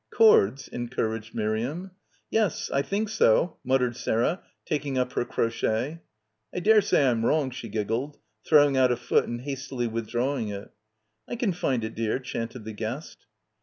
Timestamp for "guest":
12.73-13.27